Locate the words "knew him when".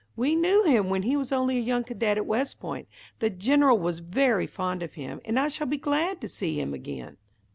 0.33-1.03